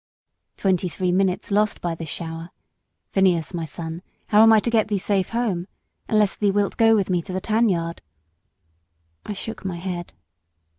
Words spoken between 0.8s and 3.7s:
three minutes lost by this shower. Phineas, my